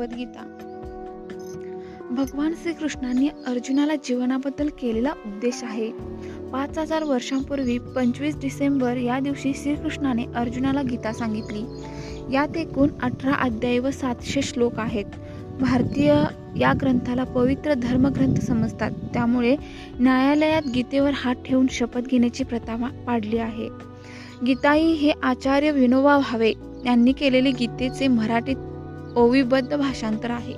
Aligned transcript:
भगवद्गीता. 0.00 0.42
भगवान 2.10 2.54
श्रीकृष्णांनी 2.62 3.28
अर्जुनाला 3.46 3.94
जीवनाबद्दल 3.94 4.68
केलेला 4.68 5.12
उपदेश 5.26 5.60
आहे. 5.62 5.90
पाच 6.52 6.78
हजार 6.78 7.04
वर्षांपूर्वी 7.04 7.78
पंचवीस 7.78 8.40
डिसेंबर 8.40 8.96
या 8.96 9.20
दिवशी 9.20 9.52
श्रीकृष्णाने 9.54 10.24
अर्जुनाला 10.34 10.82
गीता 10.82 11.12
सांगितली. 11.12 11.62
यात 12.34 12.56
एकूण 12.56 12.88
अठरा 13.02 13.32
अध्याय 13.32 13.78
व 13.78 13.90
सातशे 13.90 14.42
श्लोक 14.42 14.78
आहेत. 14.78 15.04
भारतीय 15.60 16.24
या 16.56 16.72
ग्रंथाला 16.80 17.24
पवित्र 17.24 17.74
धर्मग्रंथ 17.74 18.34
समजतात. 18.34 18.90
त्यामुळे 18.90 19.56
न्यायालयात 19.98 20.62
गीतेवर 20.74 21.10
हात 21.14 21.34
ठेवून 21.46 21.66
शपथ 21.70 22.00
घेण्याची 22.00 22.44
प्रथा 22.44 22.88
पाडली 23.06 23.38
आहे. 23.38 23.68
गीताई 24.46 24.86
हे 24.86 25.12
आचार्य 25.22 25.70
विनोबा 25.70 26.18
भावे 26.18 26.52
यांनी 26.86 27.12
केलेले 27.12 27.50
गीतेचे 27.50 28.08
मराठीत 28.08 28.56
ओविबद्ध 29.16 29.76
भाषांतर 29.76 30.30
आहे. 30.30 30.54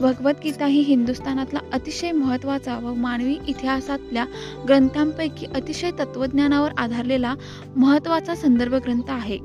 भगवद्गीता 0.00 0.66
ही 0.66 0.80
हिंदुस्थानातला 0.80 1.60
अतिशय 1.72 2.12
महत्त्वाचा 2.12 2.78
व 2.78 2.94
मानवी 2.94 3.38
इतिहासातल्या 3.48 4.24
ग्रंथांपैकी 4.68 5.46
अतिशय 5.46 5.90
तत्त्वज्ञानावर 5.90 6.70
आधारलेला 6.78 7.34
महत्त्वाचा 7.76 8.34
संदर्भ 8.34 8.74
ग्रंथ 8.74 9.10
आहे. 9.10 9.38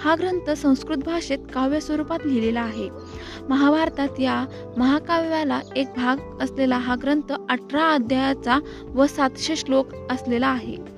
हा 0.00 0.14
ग्रंथ 0.14 0.50
संस्कृत 0.50 0.96
भाषेत 0.96 1.38
काव्य 1.54 1.80
स्वरूपात 1.80 2.18
लिहिलेला 2.24 2.60
आहे. 2.60 2.88
महाभारतात 3.48 4.20
या 4.20 4.46
महाकाव्याला 4.76 5.60
एक 5.76 5.86
भाग 5.96 6.42
असलेला 6.42 6.78
हा 6.78 6.94
ग्रंथ 7.02 7.32
अठरा 7.48 7.90
अध्यायाचा 7.90 8.58
व 8.84 9.06
सातशे 9.06 9.56
श्लोक 9.56 9.86
असलेला 10.10 10.46
आहे. 10.46 10.93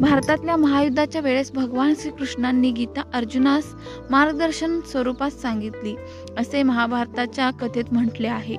भारतातल्या 0.00 0.56
महायुद्धाच्या 0.56 1.20
वेळेस 1.20 1.50
भगवान 1.52 1.94
श्रीकृष्णांनी 1.98 2.70
गीता 2.70 3.02
अर्जुनास 3.14 3.64
मार्गदर्शन 4.10 4.78
स्वरूपात 4.80 5.30
सांगितली 5.30 5.94
असे 6.38 6.62
महाभारताच्या 6.62 7.50
कथेत 7.50 7.84
म्हटले 7.92 8.28
आहे. 8.28 8.56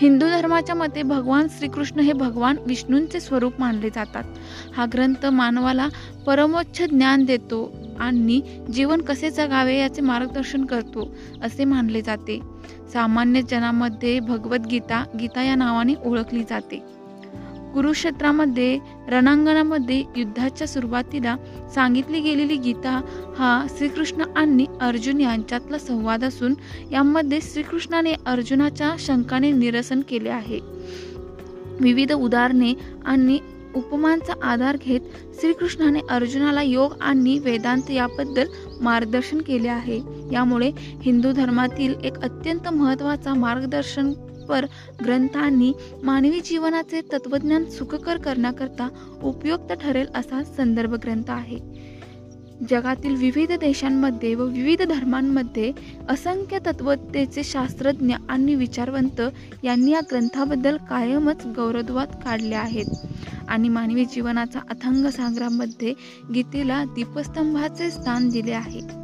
हिंदू 0.00 0.26
धर्माच्या 0.26 0.74
मते 0.74 1.02
भगवान 1.02 1.46
श्रीकृष्ण 1.58 2.00
हे 2.00 2.12
भगवान 2.12 2.56
विष्णूंचे 2.66 3.20
स्वरूप 3.20 3.52
मानले 3.58 3.90
जातात. 3.90 4.24
हा 4.76 4.86
ग्रंथ 4.92 5.26
मानवाला 5.26 5.88
परमोच्च 6.26 6.82
ज्ञान 6.82 7.24
देतो 7.24 7.72
आणि 8.00 8.40
जीवन 8.72 9.00
कसे 9.00 9.30
जगावे 9.30 9.78
याचे 9.78 10.02
मार्गदर्शन 10.02 10.64
करतो 10.64 11.08
असे 11.42 11.64
मानले 11.64 12.00
जाते. 12.00 12.40
सामान्य 12.92 13.42
जनामध्ये 13.42 14.20
भगवद्गीता 14.20 15.04
गीता 15.20 15.42
या 15.42 15.54
नावाने 15.54 15.94
ओळखली 16.04 16.42
जाते. 16.50 17.01
कुरुक्षेत्रामध्ये 17.74 18.78
रणांगणामध्ये 19.08 20.04
युद्धाच्या 20.16 20.66
सुरुवातीला 20.66 21.36
सांगितली 21.74 22.20
गेलेली 22.20 22.56
गीता 22.56 23.00
हा 23.38 23.66
श्रीकृष्ण 23.78 24.24
आणि 24.36 24.66
अर्जुन 24.80 25.20
यांच्यातला 25.20 25.78
संवाद 25.78 26.24
असून 26.24 26.54
यामध्ये 26.92 27.38
श्रीकृष्णाने 27.42 28.12
अर्जुनाच्या 28.26 28.94
शंकाने 28.98 29.50
निरसन 29.52 30.00
केले 30.08 30.28
आहे. 30.28 30.60
विविध 31.80 32.12
उदाहरणे 32.12 32.74
आणि 33.04 33.38
उपमांचा 33.74 34.32
आधार 34.42 34.76
घेत 34.84 35.00
श्रीकृष्णाने 35.40 36.00
अर्जुनाला 36.10 36.62
योग 36.62 36.92
आणि 37.00 37.38
वेदांत 37.38 37.90
याबद्दल 37.90 38.46
मार्गदर्शन 38.80 39.38
केले 39.38 39.68
आहे. 39.68 40.00
यामुळे 40.32 40.70
हिंदू 40.76 41.32
धर्मातील 41.32 41.94
एक 42.04 42.18
अत्यंत 42.18 42.68
महत्त्वाचा 42.68 43.34
मार्गदर्शन 43.34 44.12
पर 44.48 44.66
ग्रंथांनी 45.04 45.72
मानवी 46.02 46.40
जीवनाचे 46.40 47.00
तत्वज्ञान 47.00 47.64
सुखकर 47.64 48.16
करण्याकरता 48.16 48.88
उपयुक्त 49.22 49.72
ठरेल 49.72 50.06
असा 50.14 50.44
संदर्भ 50.44 50.94
ग्रंथ 50.94 51.30
आहे. 51.30 51.58
जगातील 52.70 53.16
विविध 53.16 53.52
देशांमध्ये 53.52 54.34
व 54.34 54.44
विविध 54.44 54.82
धर्मांमध्ये 54.82 55.72
असंख्य 56.08 56.58
तत्वतेचे 56.58 57.42
शास्त्रज्ञ 57.44 58.14
आणि 58.28 58.54
विचारवंत 58.54 59.20
यांनी 59.62 59.90
या 59.90 60.00
ग्रंथाबद्दल 60.00 60.76
कायमच 60.76 61.46
गौरववाद 61.46 62.08
काढले 62.24 62.54
आहेत. 62.54 62.84
आणि 63.48 63.68
मानवी 63.68 64.04
जीवनाचा 64.04 64.58
अथंग 64.70 65.06
संग्रामध्ये 65.06 65.94
गीतेला 66.34 66.84
दीपस्तंभाचे 66.84 67.90
स्थान 67.90 68.28
दिले 68.28 68.52
आहे. 68.52 69.01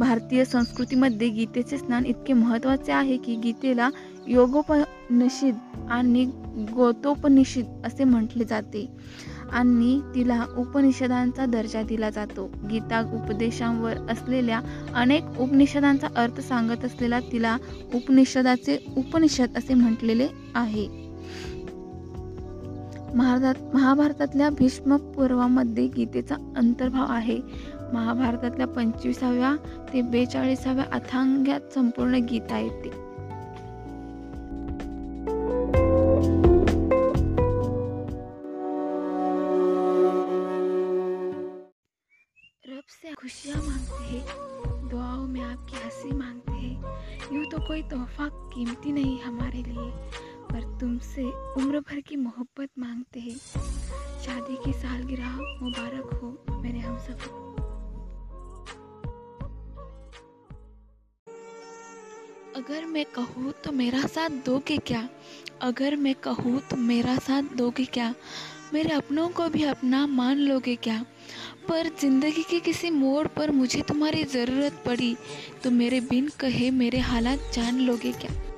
भारतीय 0.00 0.44
संस्कृतीमध्ये 0.44 1.28
गीतेचे 1.28 1.78
स्नान 1.78 2.04
इतके 2.06 2.32
महत्त्वाचे 2.32 2.92
आहे 2.92 3.16
की 3.16 3.34
गीतेला 3.36 3.88
योगोपनिषद 4.26 5.56
आणि 5.90 6.24
गोतोपनिषद 6.74 7.82
असे 7.84 8.04
म्हटले 8.04 8.44
जाते 8.44 8.86
आणि 9.52 10.00
तिला 10.14 10.44
उपनिषदांचा 10.58 11.46
दर्जा 11.46 11.82
दिला 11.82 12.10
जातो. 12.10 12.46
गीता 12.70 13.00
उपदेशांवर 13.14 13.98
असलेल्या 14.10 14.60
अनेक 14.94 15.40
उपनिषदांचा 15.40 16.08
अर्थ 16.16 16.40
सांगत 16.40 16.84
असलेला 16.84 17.20
तिला 17.32 17.56
उपनिषदाचे 17.94 18.78
उपनिषद 18.96 19.56
असे 19.56 19.74
म्हटलेले 19.74 20.28
आहे. 20.54 20.86
महाराजात 23.14 23.74
महाभारतातल्या 23.74 24.48
भीष्म 24.50 24.96
पर्वामध्ये 25.16 25.86
गीतेचा 25.86 26.34
अंतर्भाव 26.56 27.12
आहे. 27.12 27.38
महाभारतातल्या 27.92 28.66
पंचवीसाव्या 28.66 29.54
ते 29.92 30.02
बेचाळीसाव्या 30.02 30.84
अथांग्यात 30.92 31.72
संपूर्ण 31.74 32.18
गीता 32.30 32.58
येते. 32.58 32.88
रब 42.68 43.14
खुशियाँ 43.16 43.60
मांगते 43.62 44.04
हैं 44.04 44.88
दुआओं 44.88 45.26
में 45.26 45.42
आपकी 45.42 45.76
हंसी 45.76 46.16
मांगते 46.16 46.52
हैं। 46.52 47.34
यूँ 47.34 47.44
तो 47.44 47.58
कोई 47.58 47.82
तोहफा 47.82 48.28
कीमती 48.54 48.92
नहीं 48.92 49.18
हमारे 49.20 49.62
लिए। 49.62 49.90
तुमसे 50.80 51.22
उम्र 51.56 51.80
भर 51.80 52.00
की 52.00 52.16
मोहब्बत 52.16 52.68
मांगते 52.78 53.20
हैं। 53.20 53.36
शादी 54.24 54.56
की 54.64 54.72
सालगिरह 54.72 55.36
मुबारक 55.62 56.14
हो 56.14 56.60
मेरे 56.62 56.78
हम 56.78 56.98
सफ़र 56.98 57.38
अगर 62.56 62.84
मैं 62.84 63.04
कहूँ 63.04 63.52
तो 63.64 63.72
मेरा 63.72 64.00
साथ 64.06 64.30
दोगे 64.46 64.76
क्या? 64.78 65.08
अगर 65.62 65.96
मैं 65.96 66.14
कहूँ 66.14 66.60
तो 66.70 66.76
मेरा 66.76 67.16
साथ 67.18 67.56
दोगे 67.56 67.84
क्या? 67.84 68.14
मेरे 68.74 68.90
अपनों 68.90 69.28
को 69.28 69.48
भी 69.48 69.64
अपना 69.64 70.06
मान 70.06 70.38
लोगे 70.38 70.76
क्या? 70.76 71.04
पर 71.68 71.88
ज़िंदगी 72.00 72.42
के 72.42 72.60
किसी 72.60 72.90
मोड़ 72.90 73.26
पर 73.26 73.50
मुझे 73.50 73.82
तुम्हारी 73.82 74.24
ज़रूरत 74.24 74.82
पड़ी 74.86 75.16
तो 75.64 75.70
मेरे 75.70 76.00
बिन 76.00 76.30
कहे 76.40 76.70
मेरे 76.70 76.98
हालात 76.98 77.50
जान 77.54 77.80
लोगे 77.80 78.12
क्या? 78.12 78.49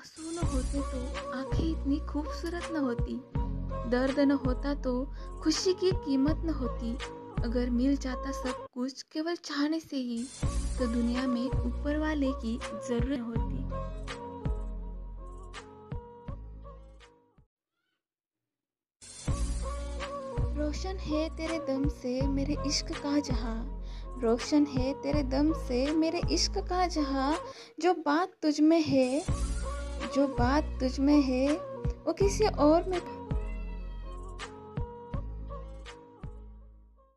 आँसू 0.00 0.30
न 0.32 0.46
होते 0.48 0.80
तो 0.90 0.98
आँखें 1.30 1.64
इतनी 1.64 1.98
खूबसूरत 2.08 2.68
न 2.72 2.76
होती। 2.76 3.14
दर्द 3.90 4.20
न 4.20 4.30
होता 4.44 4.72
तो 4.74 4.92
खुशी 5.42 5.72
की 5.72 5.90
कीमत 5.94 6.42
न 6.44 6.50
होती। 6.50 6.92
अगर 7.44 7.70
मिल 7.70 7.96
जाता 7.96 8.30
सब 8.32 8.64
कुछ 8.74 9.02
केवल 9.12 9.34
चाहने 9.36 9.80
से 9.80 9.96
ही 9.96 10.22
तो 10.78 10.86
दुनिया 10.86 11.26
में 11.26 11.44
ऊपर 11.46 11.98
वाले 11.98 12.30
की 12.34 12.58
ज़रूरत 12.88 13.20
होती। 13.20 13.58
रोशन 20.58 20.96
है 21.00 21.28
तेरे 21.36 21.58
दम 21.68 21.88
से 21.90 22.20
मेरे 22.28 22.56
इश्क 22.66 22.92
का 23.02 23.18
जहाँ। 23.20 23.58
रोशन 24.22 24.66
है 24.66 24.92
तेरे 25.02 25.22
दम 25.28 25.52
से 25.58 25.84
मेरे 25.92 26.20
इश्क 26.32 26.58
का 26.68 26.86
जहाँ। 26.88 27.36
जो 27.80 27.92
बात 28.06 28.32
तुझ 28.42 28.60
में 28.60 28.80
है 28.82 29.39
जो 30.14 30.26
बात 30.28 30.64
तुझ 30.80 30.98
में 31.00 31.20
है 31.22 31.46
वो 32.06 32.12
किसी 32.12 32.44
और 32.44 32.84
में 32.88 32.98